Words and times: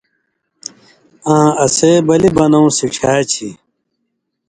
آں 1.33 1.49
اسے 1.63 1.91
(بلی) 2.07 2.29
بنؤں 2.35 2.67
سِڇھیا 2.77 3.13
چھی۔ 3.31 3.49